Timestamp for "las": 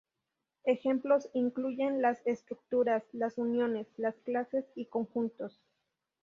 2.01-2.25, 3.13-3.37, 3.97-4.15